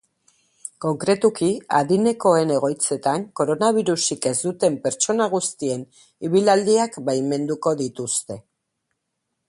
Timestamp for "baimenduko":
7.11-7.77